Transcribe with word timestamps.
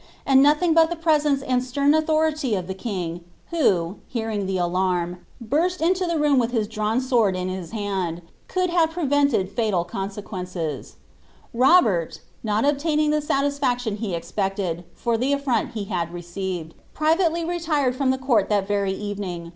ari'I 0.25 0.41
noiliing 0.43 0.73
but 0.73 0.89
the 0.89 0.95
presence 0.95 1.43
aoil 1.43 1.61
stern 1.61 1.91
authorJly 1.93 2.57
of 2.57 2.65
ihc 2.65 2.77
king, 2.79 3.23
who, 3.51 3.99
heBrtni; 4.15 4.47
ihc 4.49 4.63
BiBim. 4.71 5.19
burst 5.39 5.79
into 5.79 6.07
the 6.07 6.15
loom 6.15 6.39
wilh 6.39 6.49
his 6.49 6.67
Jrawn 6.67 6.97
swunl 6.97 7.35
in 7.37 7.49
hiii 7.49 7.69
hnnil, 7.69 8.21
rouli' 8.49 8.69
Iinve 8.69 8.93
prevcntcil 9.07 9.51
Tatal 9.55 9.87
consequences.' 9.87 10.95
Robert, 11.53 12.21
not 12.43 12.65
obtaining 12.65 13.11
the 13.11 13.17
attisraMion 13.19 13.97
he 13.97 14.15
expected, 14.15 14.85
for 14.95 15.19
the 15.19 15.31
afTroiit 15.35 15.71
hr 15.75 15.89
had 15.93 16.11
received, 16.11 16.73
privaicly 16.97 17.47
retired 17.47 17.95
from 17.95 18.11
ihe 18.11 18.19
conn 18.19 18.47
thai 18.49 18.61
Tery 18.63 18.97
evening. 18.97 19.49